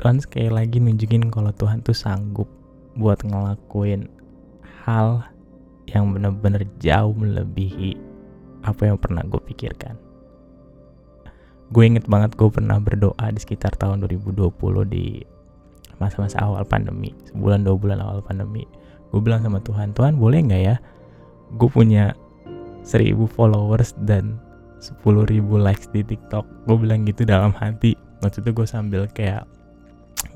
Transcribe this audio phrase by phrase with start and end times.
[0.00, 2.48] Tuhan sekali lagi nunjukin kalau Tuhan tuh sanggup
[2.96, 4.08] buat ngelakuin
[4.88, 5.28] hal
[5.84, 8.00] yang bener-bener jauh melebihi
[8.64, 10.00] apa yang pernah gue pikirkan.
[11.68, 14.48] Gue inget banget gue pernah berdoa di sekitar tahun 2020
[14.88, 15.20] di
[16.00, 18.64] masa-masa awal pandemi, sebulan dua bulan awal pandemi.
[19.12, 20.76] Gue bilang sama Tuhan, Tuhan boleh nggak ya?
[21.60, 22.16] Gue punya
[22.88, 24.40] seribu followers dan
[24.80, 26.48] sepuluh ribu likes di TikTok.
[26.64, 27.92] Gue bilang gitu dalam hati.
[28.24, 29.44] Waktu itu gue sambil kayak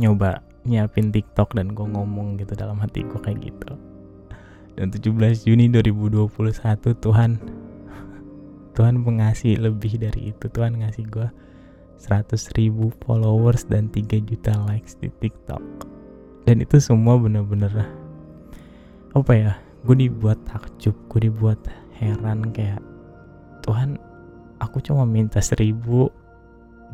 [0.00, 3.76] nyoba nyiapin TikTok dan gue ngomong gitu dalam hati gue kayak gitu.
[4.74, 6.30] Dan 17 Juni 2021
[6.98, 7.30] Tuhan
[8.74, 10.44] Tuhan mengasih lebih dari itu.
[10.50, 11.28] Tuhan ngasih gue
[12.00, 15.62] 100 ribu followers dan 3 juta likes di TikTok.
[16.44, 17.70] Dan itu semua bener-bener
[19.14, 19.52] apa ya
[19.86, 21.60] gue dibuat takjub gue dibuat
[22.02, 22.82] heran kayak
[23.62, 23.94] Tuhan
[24.58, 26.10] aku cuma minta seribu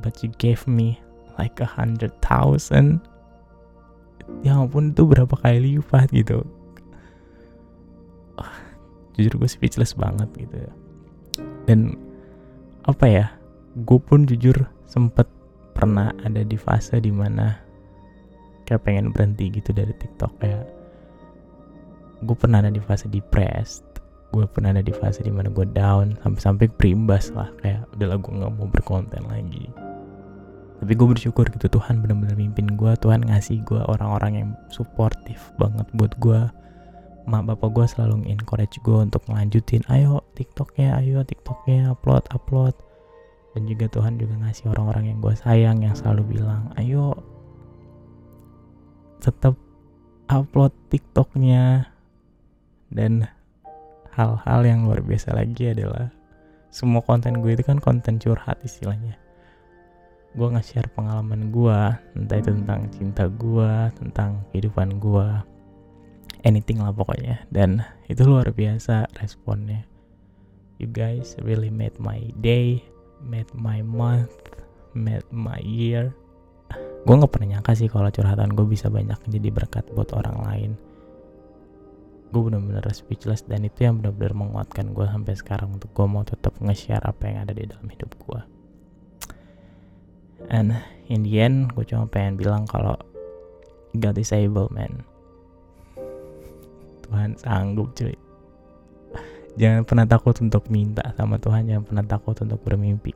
[0.05, 1.01] but you gave me
[1.41, 3.01] like a hundred thousand.
[4.45, 6.45] Ya ampun itu berapa kali lipat gitu.
[8.37, 8.55] Oh,
[9.17, 10.73] jujur gue speechless banget gitu ya.
[11.65, 11.97] Dan
[12.85, 13.27] apa ya
[13.81, 15.25] gue pun jujur sempet
[15.73, 17.57] pernah ada di fase di mana
[18.69, 20.33] kayak pengen berhenti gitu dari TikTok.
[20.45, 20.69] Kayak
[22.21, 23.89] gue pernah ada di fase depressed
[24.31, 27.51] gue pernah ada di fase di mana gue down sampai-sampai berimbas lah.
[27.67, 29.67] Kayak udahlah gue nggak mau berkonten lagi
[30.81, 35.85] tapi gue bersyukur gitu Tuhan benar-benar mimpin gue Tuhan ngasih gue orang-orang yang suportif banget
[35.93, 36.41] buat gue
[37.29, 42.75] mak bapak gue selalu encourage gue untuk ngelanjutin ayo tiktoknya ayo tiktoknya upload upload.
[43.51, 47.19] Dan juga Tuhan juga ngasih orang-orang yang gue sayang yang selalu bilang ayo
[49.19, 49.59] tetap
[50.31, 51.91] upload tiktoknya.
[52.91, 53.27] Dan
[54.15, 56.11] hal-hal yang luar biasa lagi adalah
[56.71, 59.19] semua konten gue itu kan konten curhat istilahnya
[60.31, 61.79] gue nge-share pengalaman gue
[62.15, 65.27] entah itu tentang cinta gue tentang kehidupan gue
[66.47, 67.45] anything lah pokoknya.
[67.51, 69.85] Dan itu luar biasa responnya.
[70.81, 72.81] You guys really made my day
[73.21, 74.33] made my month
[74.97, 76.15] made my year.
[77.05, 80.71] Gue nggak pernah nyangka sih kalau curhatan gue bisa banyak jadi berkat buat orang lain.
[82.31, 86.55] Gue bener-bener speechless dan itu yang bener-bener menguatkan gue sampai sekarang untuk gue mau tetap
[86.63, 88.60] nge-share apa yang ada di dalam hidup gue
[90.51, 90.75] and
[91.07, 92.99] in the end gue cuma pengen bilang kalau
[93.95, 95.03] God is able man.
[97.07, 98.15] Tuhan sanggup cuy.
[99.59, 103.11] Jangan pernah takut untuk minta sama Tuhan jangan pernah takut untuk bermimpi.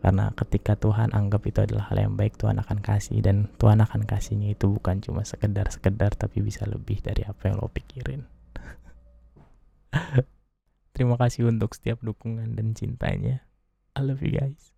[0.00, 3.20] Karena ketika Tuhan anggap itu adalah hal yang baik Tuhan akan kasih.
[3.20, 7.68] Dan Tuhan akan kasihnya itu bukan cuma sekedar-sekedar tapi bisa lebih dari apa yang lo
[7.68, 8.24] pikirin.
[10.96, 13.44] Terima kasih untuk setiap dukungan dan cintanya.
[13.92, 14.75] I love you guys